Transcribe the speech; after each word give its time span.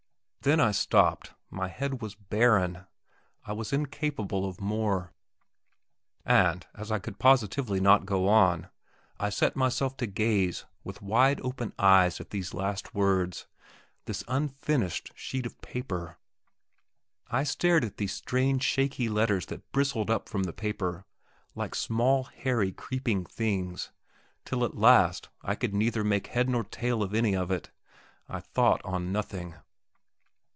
Then 0.43 0.59
I 0.59 0.71
stopped, 0.71 1.35
my 1.51 1.67
head 1.67 2.01
was 2.01 2.15
barren; 2.15 2.87
I 3.45 3.53
was 3.53 3.71
incapable 3.71 4.43
of 4.43 4.59
more. 4.59 5.13
And, 6.25 6.65
as 6.73 6.91
I 6.91 6.97
could 6.97 7.19
positively 7.19 7.79
not 7.79 8.07
go 8.07 8.27
on, 8.27 8.67
I 9.19 9.29
set 9.29 9.55
myself 9.55 9.95
to 9.97 10.07
gaze 10.07 10.65
with 10.83 10.99
wide 10.99 11.39
open 11.41 11.73
eyes 11.77 12.19
at 12.19 12.31
these 12.31 12.55
last 12.55 12.95
words, 12.95 13.45
this 14.05 14.23
unfinished 14.27 15.11
sheet 15.13 15.45
of 15.45 15.61
paper; 15.61 16.17
I 17.27 17.43
stared 17.43 17.83
at 17.85 17.97
these 17.97 18.13
strange, 18.13 18.63
shaky 18.63 19.09
letters 19.09 19.45
that 19.45 19.71
bristled 19.71 20.09
up 20.09 20.27
from 20.27 20.45
the 20.45 20.53
paper 20.53 21.05
like 21.53 21.75
small 21.75 22.23
hairy 22.23 22.71
creeping 22.71 23.25
things, 23.27 23.91
till 24.43 24.65
at 24.65 24.73
last 24.73 25.29
I 25.43 25.53
could 25.53 25.75
neither 25.75 26.03
make 26.03 26.25
head 26.33 26.49
nor 26.49 26.63
tail 26.63 27.03
of 27.03 27.13
any 27.13 27.35
of 27.35 27.51
it. 27.51 27.69
I 28.27 28.39
thought 28.39 28.83
on 28.83 29.11
nothing. 29.11 29.53